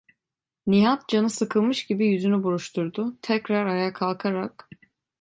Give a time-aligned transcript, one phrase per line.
[0.67, 4.69] Nihat canı sıkılmış gibi yüzünü buruşturdu, tekrar ayağa kalkarak: